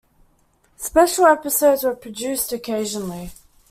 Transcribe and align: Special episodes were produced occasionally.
Special 0.77 1.27
episodes 1.27 1.83
were 1.83 1.95
produced 1.95 2.51
occasionally. 2.51 3.29